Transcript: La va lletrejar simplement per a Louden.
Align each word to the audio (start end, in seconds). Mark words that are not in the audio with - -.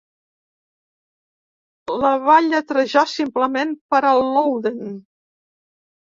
La 2.03 2.13
va 2.23 2.37
lletrejar 2.45 3.03
simplement 3.11 3.75
per 3.93 3.99
a 4.13 4.15
Louden. 4.23 4.81